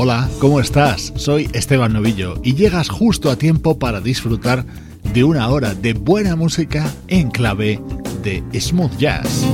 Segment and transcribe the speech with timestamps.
[0.00, 1.12] Hola, ¿cómo estás?
[1.16, 4.64] Soy Esteban Novillo y llegas justo a tiempo para disfrutar
[5.12, 7.80] de una hora de buena música en clave
[8.22, 9.44] de smooth jazz.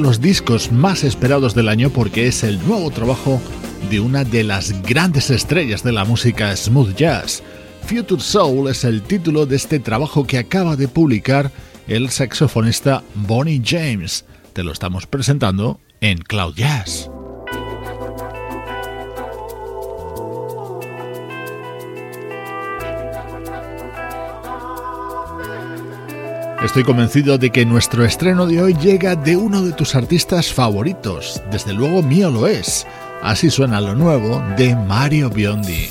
[0.00, 3.40] Los discos más esperados del año porque es el nuevo trabajo
[3.90, 7.42] de una de las grandes estrellas de la música smooth jazz.
[7.82, 11.50] Future Soul es el título de este trabajo que acaba de publicar
[11.86, 14.24] el saxofonista Bonnie James.
[14.52, 17.10] Te lo estamos presentando en Cloud Jazz.
[26.62, 31.40] Estoy convencido de que nuestro estreno de hoy llega de uno de tus artistas favoritos.
[31.52, 32.84] Desde luego mío lo es.
[33.22, 35.88] Así suena lo nuevo de Mario Biondi.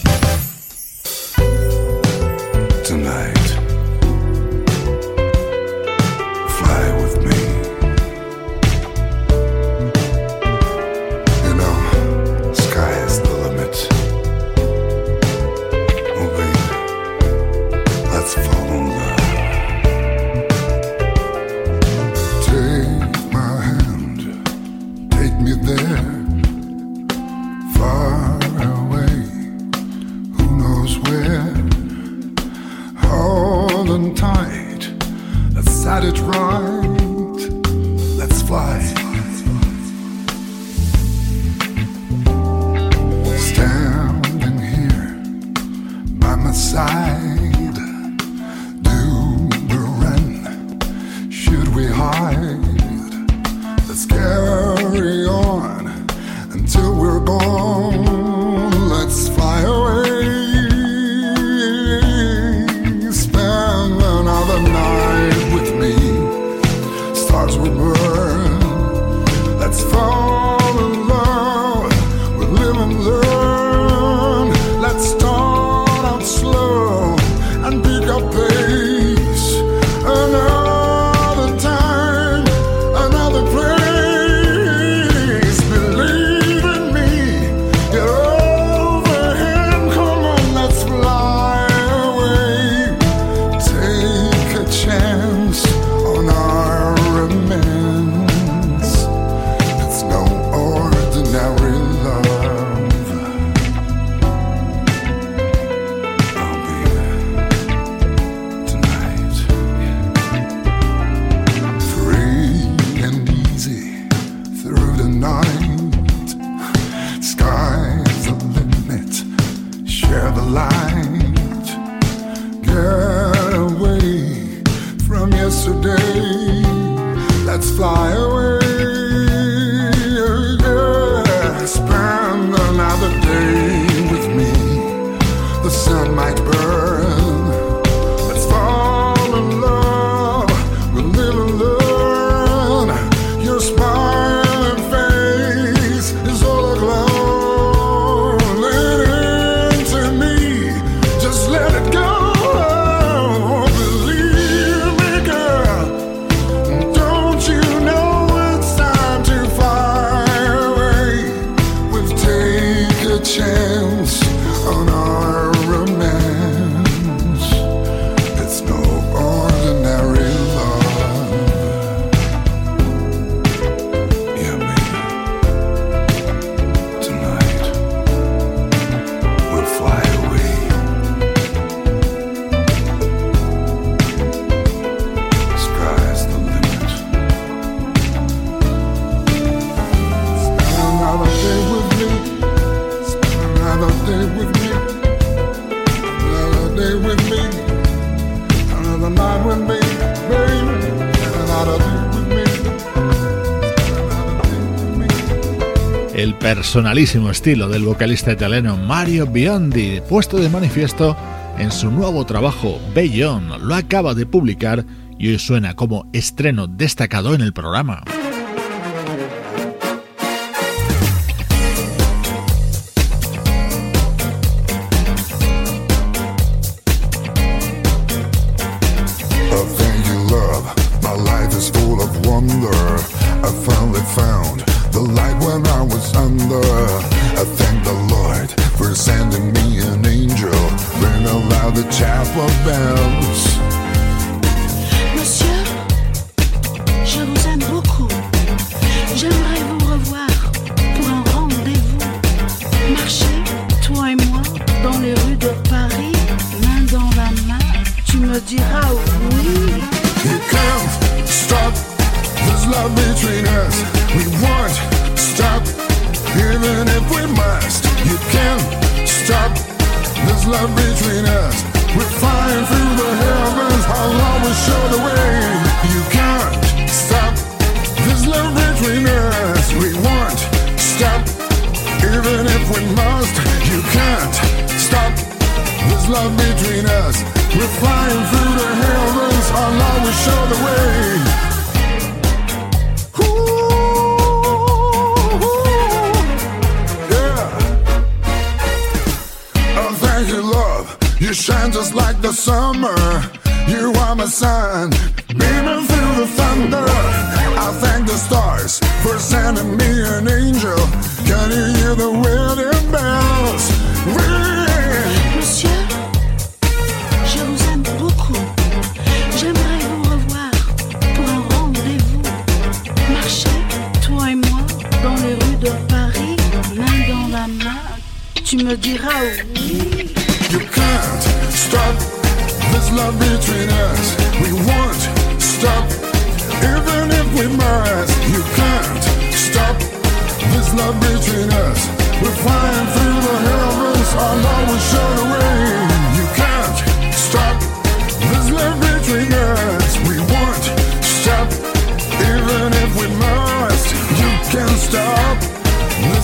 [206.68, 211.16] Personalísimo estilo del vocalista italiano Mario Biondi, puesto de manifiesto
[211.58, 213.62] en su nuevo trabajo Beyond.
[213.64, 214.84] Lo acaba de publicar
[215.18, 218.04] y hoy suena como estreno destacado en el programa.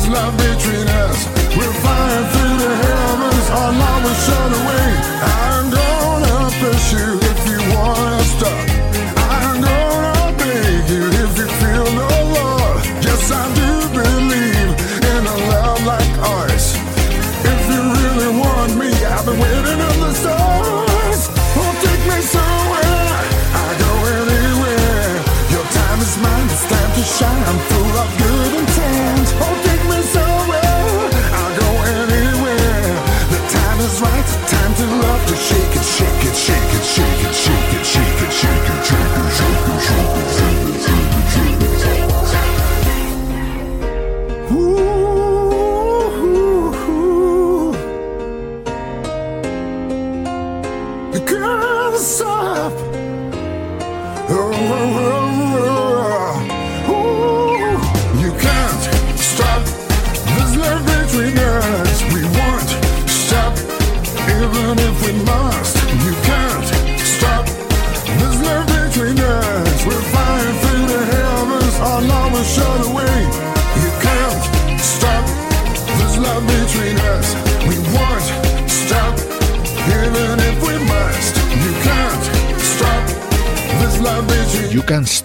[0.10, 1.26] Love between us.
[1.56, 4.06] We're flying through the heavens, our love
[4.54, 4.88] away.
[5.24, 8.73] I'm gonna pursue if you want to stop.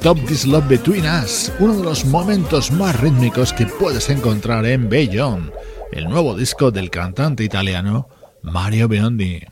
[0.09, 4.89] Stop This Love Between Us, uno de los momentos más rítmicos que puedes encontrar en
[4.89, 5.53] Beyond,
[5.93, 8.09] el nuevo disco del cantante italiano
[8.41, 9.43] Mario Biondi.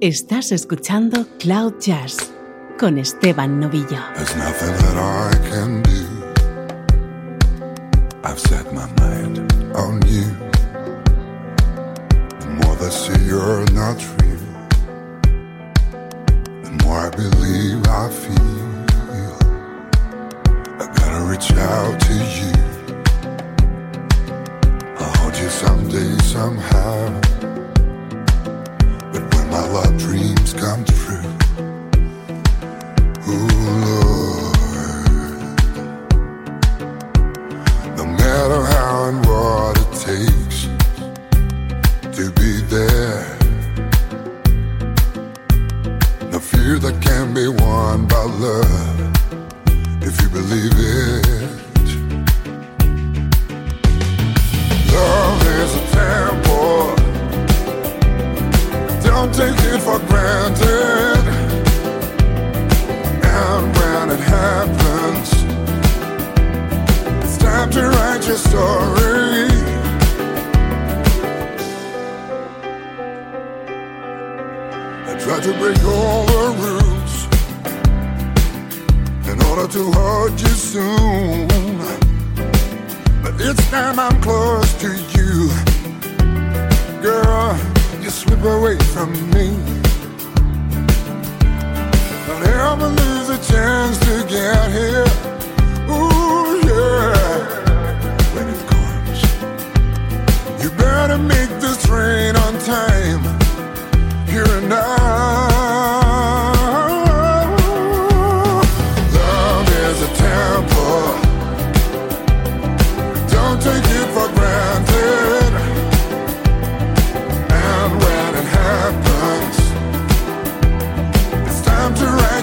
[0.00, 2.32] Estás escuchando Cloud Jazz
[2.80, 4.02] con Esteban Novillo.
[13.28, 14.02] You're not
[17.18, 18.68] believe I feel.
[20.82, 22.52] I gotta reach out to you.
[25.00, 26.96] I'll hold you someday, somehow.
[29.12, 31.30] But when my love dreams come true,
[33.28, 33.97] ooh,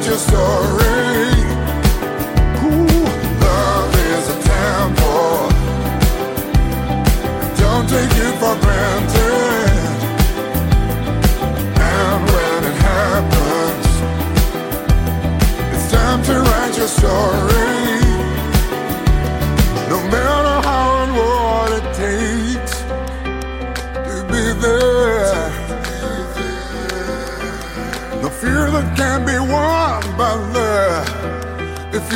[0.05, 0.84] your story.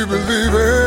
[0.10, 0.79] Believe it.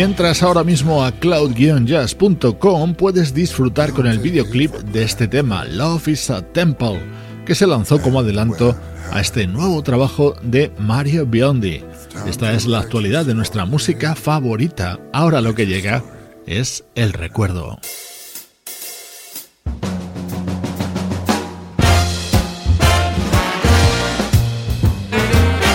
[0.00, 6.08] Si entras ahora mismo a cloud-jazz.com puedes disfrutar con el videoclip de este tema, Love
[6.08, 7.02] is a Temple,
[7.44, 8.74] que se lanzó como adelanto
[9.12, 11.84] a este nuevo trabajo de Mario Biondi.
[12.26, 14.98] Esta es la actualidad de nuestra música favorita.
[15.12, 16.02] Ahora lo que llega
[16.46, 17.78] es el recuerdo.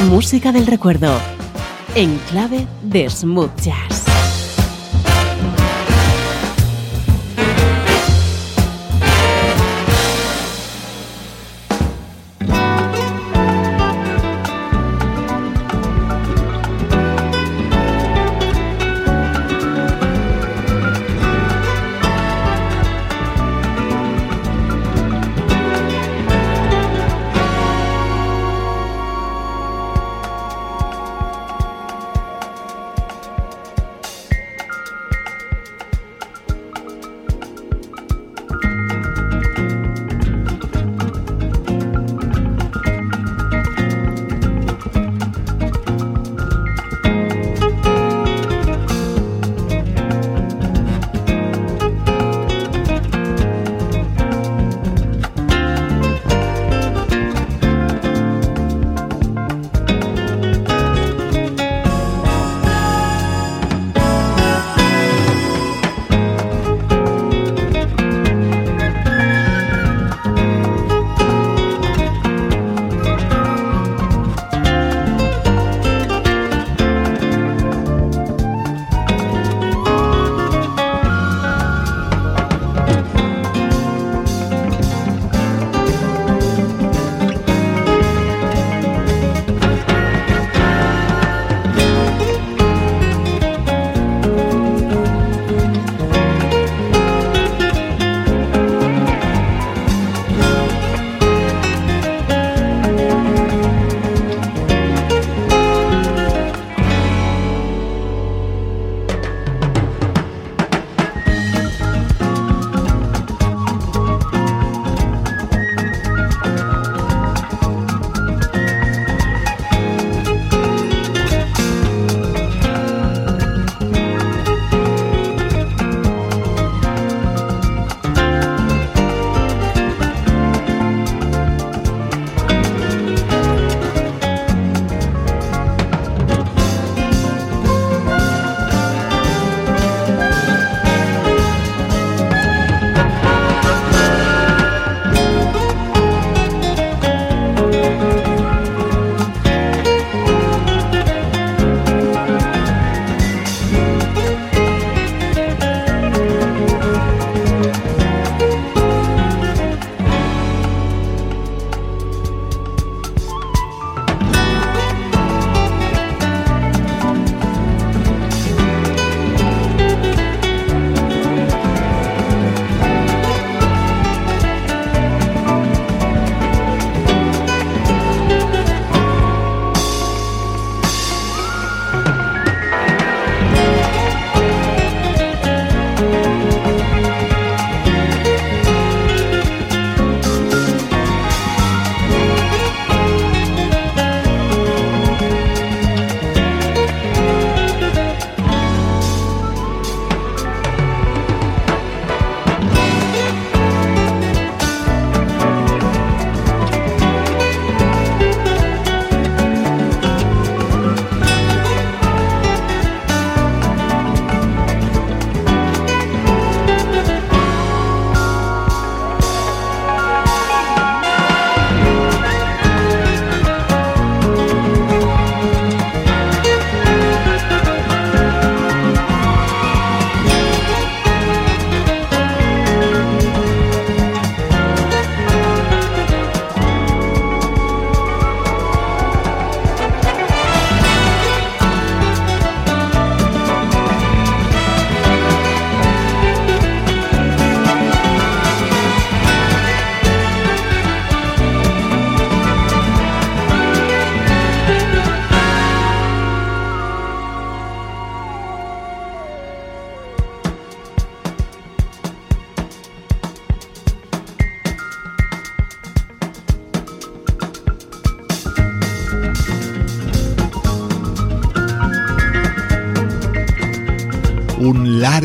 [0.10, 1.16] Música del recuerdo
[1.96, 3.95] en clave de smooth jazz.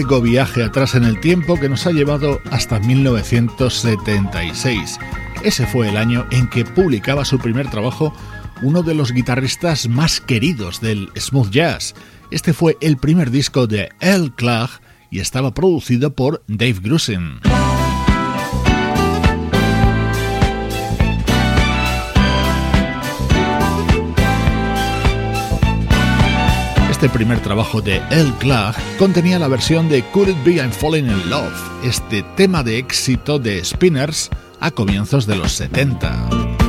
[0.01, 4.99] Largo viaje atrás en el tiempo que nos ha llevado hasta 1976.
[5.45, 8.15] Ese fue el año en que publicaba su primer trabajo
[8.63, 11.95] uno de los guitarristas más queridos del smooth jazz.
[12.31, 17.39] Este fue el primer disco de El Clark y estaba producido por Dave Grusin.
[27.01, 31.07] Este primer trabajo de El Clark contenía la versión de Could It Be I'm Falling
[31.07, 34.29] in Love, este tema de éxito de Spinners
[34.61, 36.60] a comienzos de los 70.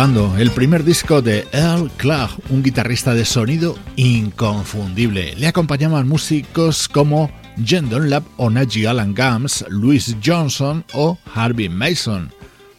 [0.00, 5.34] El primer disco de Earl Clark, un guitarrista de sonido inconfundible.
[5.36, 7.30] Le acompañaban músicos como
[7.62, 12.32] Jen Dunlap o Najee Alan Gams, Louis Johnson o Harvey Mason.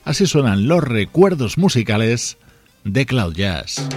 [0.04, 2.40] Así suenan los recuerdos musicales
[2.86, 3.88] de Cloud Jazz.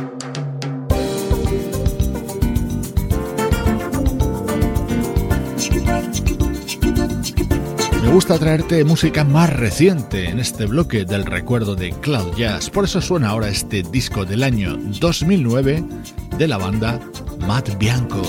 [8.14, 12.70] Gusta traerte música más reciente en este bloque del recuerdo de Cloud Jazz.
[12.70, 15.83] Por eso suena ahora este disco del año 2009
[16.38, 17.00] de la banda
[17.40, 18.22] Matt Bianco.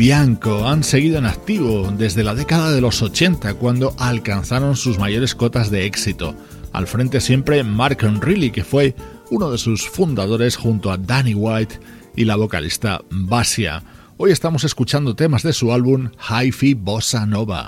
[0.00, 5.34] Bianco han seguido en activo desde la década de los 80 cuando alcanzaron sus mayores
[5.34, 6.34] cotas de éxito.
[6.72, 8.94] Al frente siempre Mark Riley que fue
[9.28, 11.80] uno de sus fundadores junto a Danny White
[12.16, 13.82] y la vocalista Basia.
[14.16, 17.66] Hoy estamos escuchando temas de su álbum Hi-Fi Bossa Nova.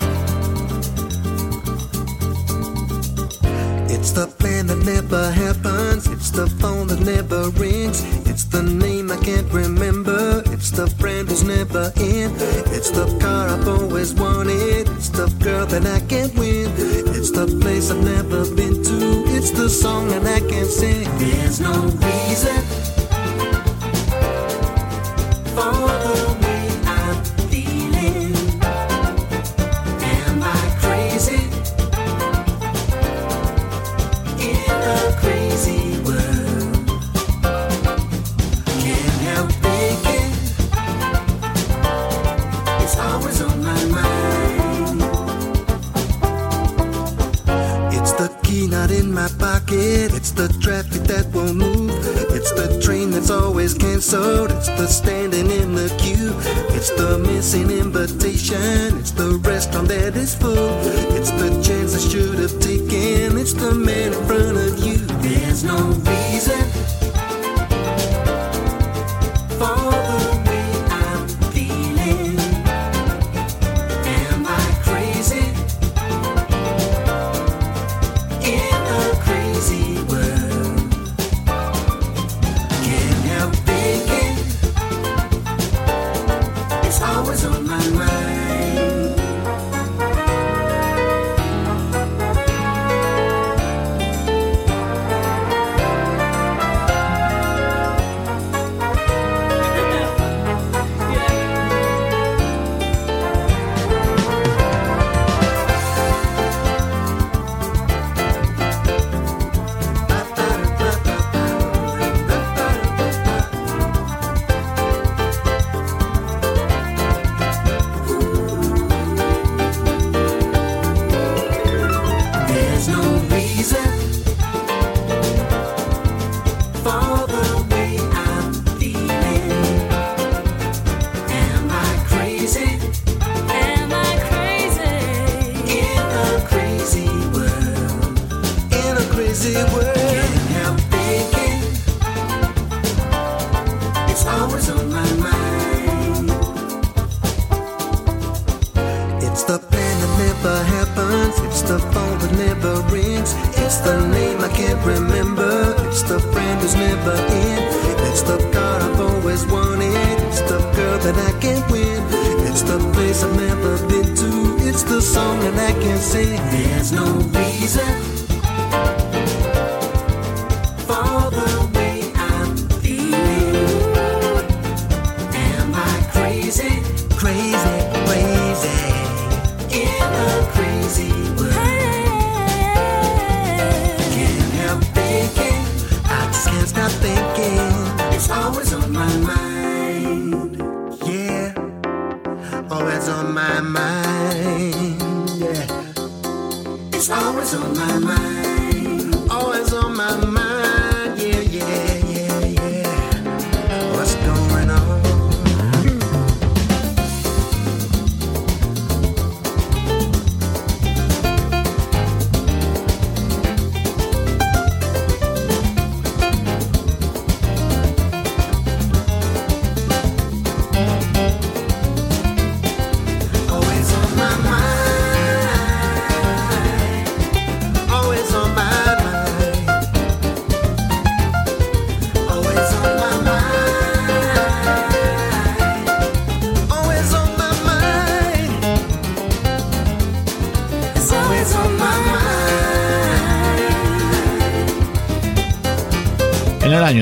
[3.91, 6.07] It's the plan that never happens.
[6.07, 8.03] It's the phone that never rings.
[8.25, 10.43] It's the name I can't remember.
[10.63, 12.31] It's the friend who's never in.
[12.71, 14.89] It's the car I've always wanted.
[14.91, 16.71] It's the girl that I can't win.
[17.17, 19.25] It's the place I've never been to.
[19.37, 21.03] It's the song that I can't sing.
[21.19, 22.92] There's no reason.
[50.35, 51.91] The traffic that won't move.
[52.35, 54.51] It's the train that's always cancelled.
[54.51, 56.35] It's the standing in the queue.
[56.75, 58.99] It's the missing invitation.
[58.99, 60.81] It's the restaurant that is full.
[61.17, 63.37] It's the chance I should have taken.
[63.39, 64.99] It's the man in front of you.
[65.21, 66.62] There's no reason.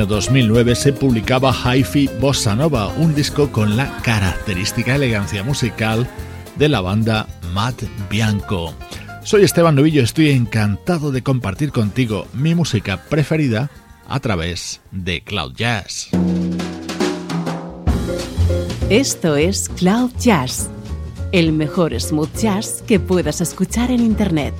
[0.01, 6.09] Año 2009 se publicaba Hi-Fi Bossa Nova, un disco con la característica elegancia musical
[6.57, 8.73] de la banda Matt Bianco.
[9.25, 13.69] Soy Esteban Novillo, estoy encantado de compartir contigo mi música preferida
[14.09, 16.09] a través de Cloud Jazz.
[18.89, 20.71] Esto es Cloud Jazz,
[21.33, 24.55] el mejor smooth jazz que puedas escuchar en Internet,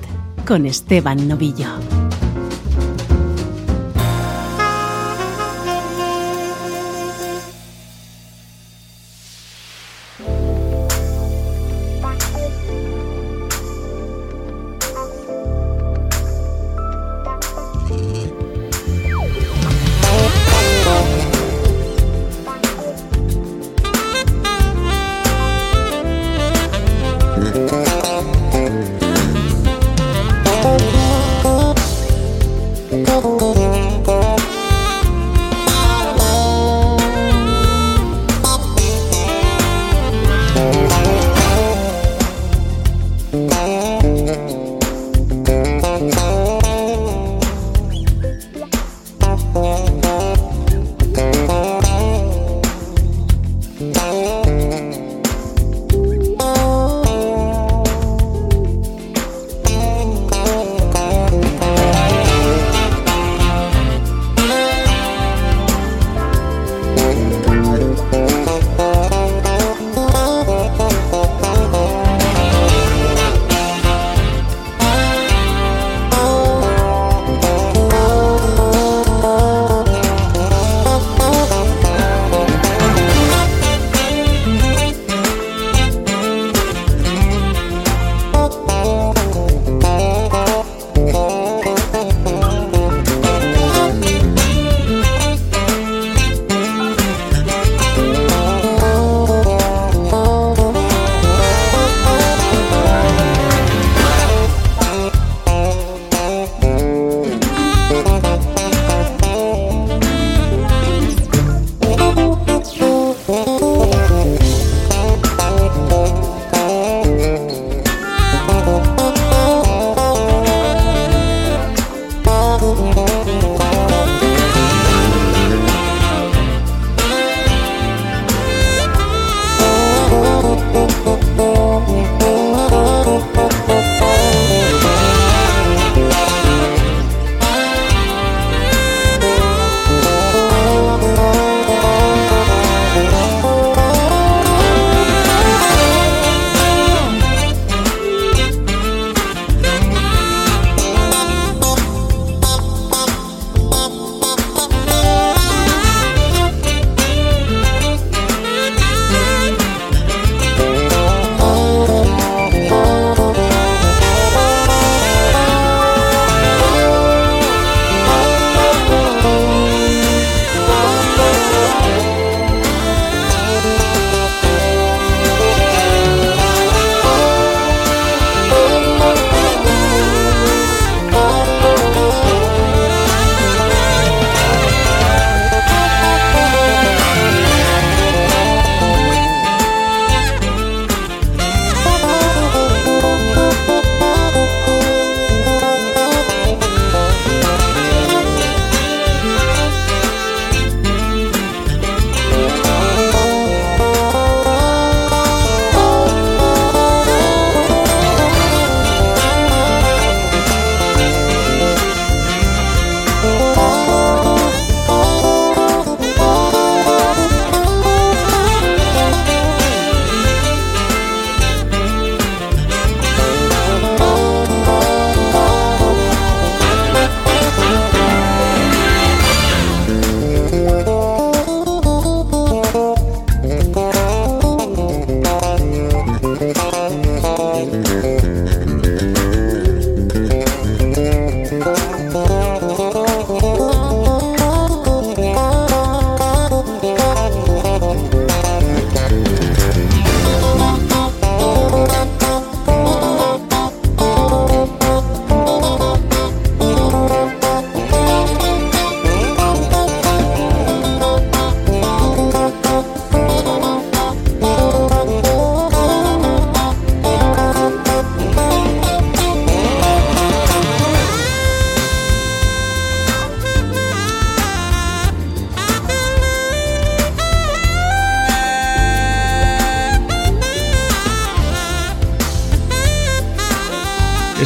[0.45, 1.90] con Esteban Novillo.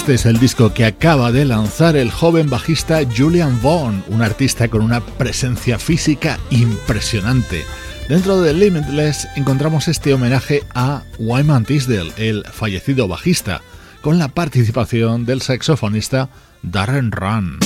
[0.05, 4.67] Este es el disco que acaba de lanzar el joven bajista Julian Vaughn, un artista
[4.67, 7.63] con una presencia física impresionante.
[8.07, 13.61] Dentro de Limitless encontramos este homenaje a Wyman Tisdale, el fallecido bajista,
[14.01, 16.29] con la participación del saxofonista
[16.61, 17.57] Darren Run.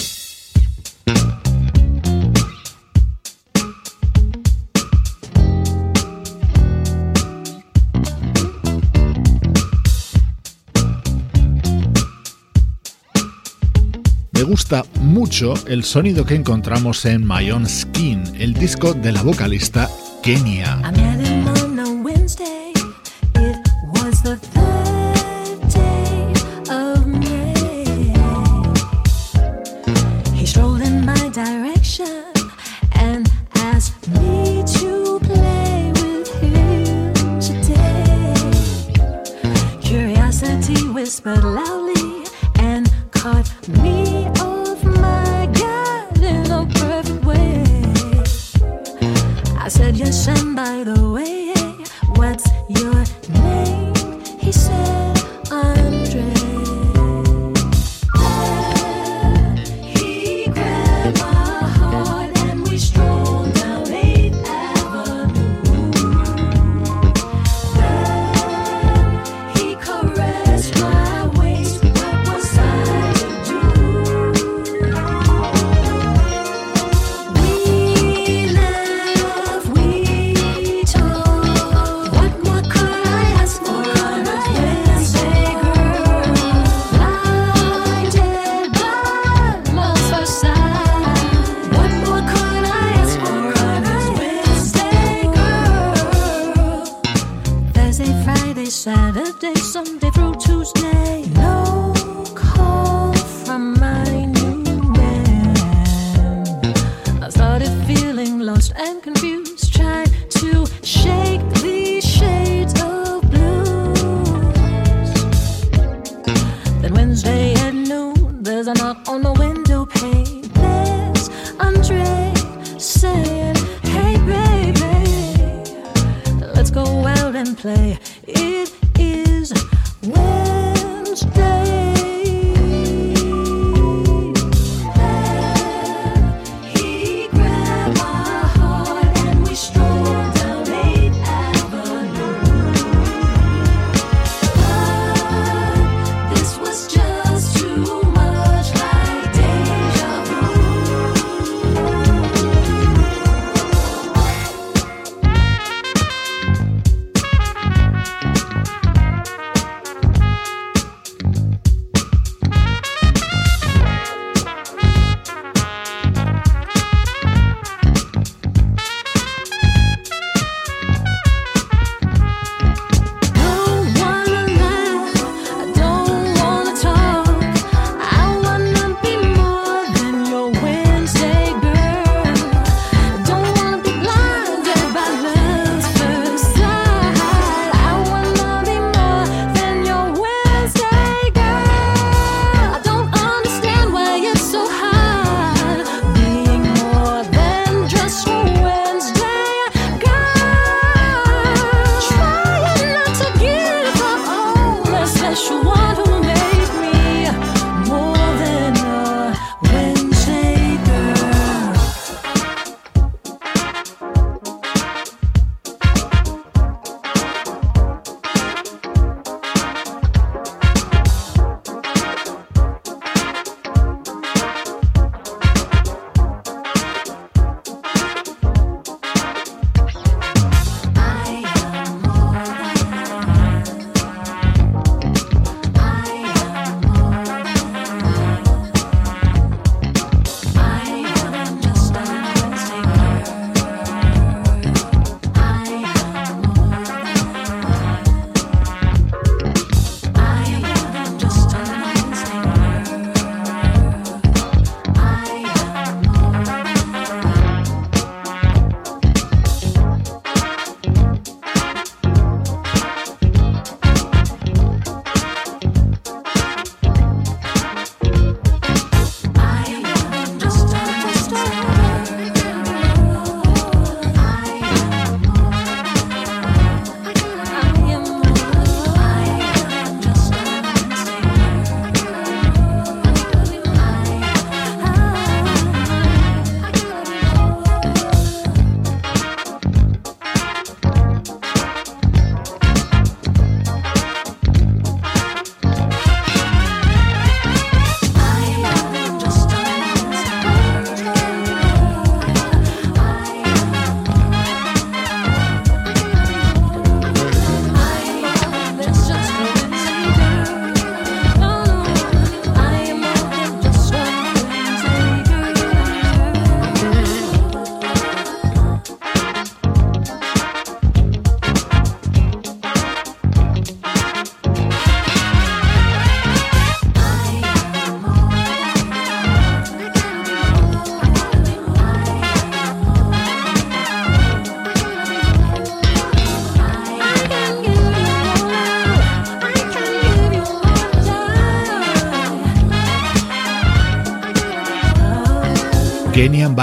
[14.99, 19.89] mucho el sonido que encontramos en My Own Skin, el disco de la vocalista
[20.21, 20.79] Kenya.
[41.09, 42.23] whispered loudly
[42.59, 43.98] and caught me
[50.59, 51.38] by the way.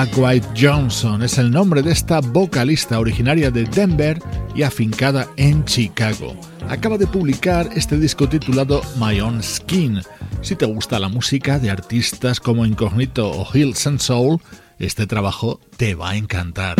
[0.04, 4.18] White Johnson es el nombre de esta vocalista originaria de Denver
[4.54, 6.36] y afincada en Chicago.
[6.68, 10.02] Acaba de publicar este disco titulado My Own Skin.
[10.42, 14.38] Si te gusta la música de artistas como Incognito o Hills and Soul,
[14.78, 16.76] este trabajo te va a encantar.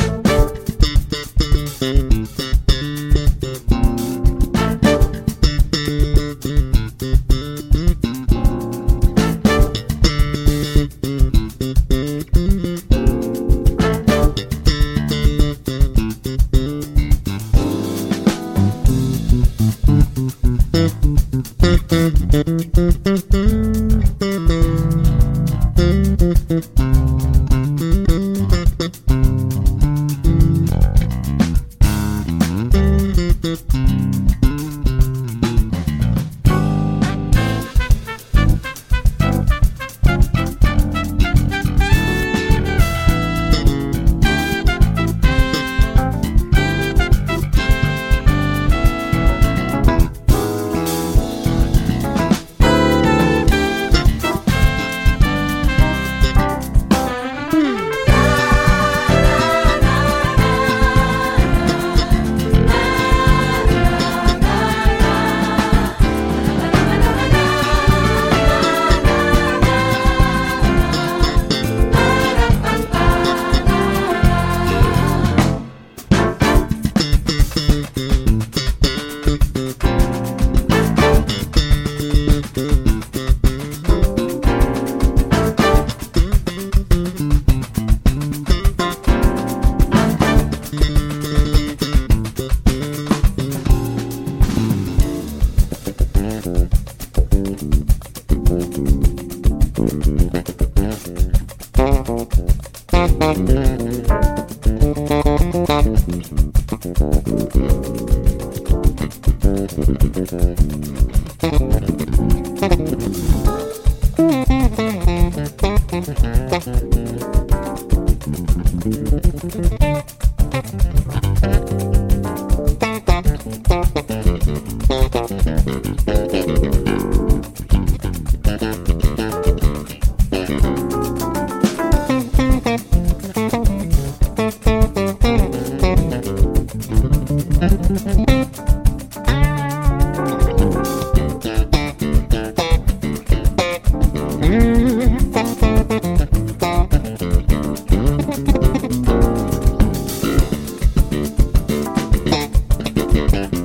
[153.27, 153.56] Mm-hmm.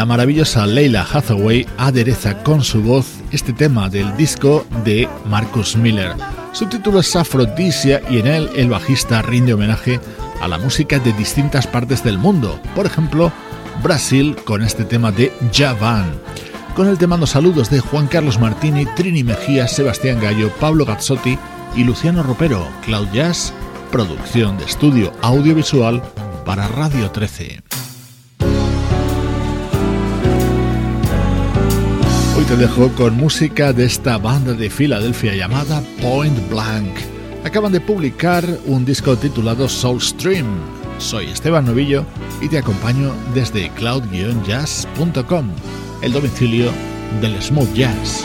[0.00, 6.14] La maravillosa Leila Hathaway adereza con su voz este tema del disco de Marcus Miller.
[6.52, 10.00] Su título es Aphrodisia y en él el bajista rinde homenaje
[10.40, 13.30] a la música de distintas partes del mundo, por ejemplo,
[13.82, 16.10] Brasil con este tema de Javan.
[16.74, 21.38] Con el te mando saludos de Juan Carlos Martini, Trini Mejía, Sebastián Gallo, Pablo Gazzotti
[21.76, 23.52] y Luciano Ropero, Cloud Jazz,
[23.92, 26.02] producción de estudio audiovisual
[26.46, 27.69] para Radio 13.
[32.50, 36.96] te dejo con música de esta banda de Filadelfia llamada Point Blank.
[37.44, 40.46] Acaban de publicar un disco titulado Soul Stream.
[40.98, 42.04] Soy Esteban Novillo
[42.40, 45.48] y te acompaño desde cloud-jazz.com,
[46.02, 46.72] el domicilio
[47.20, 48.24] del smooth jazz.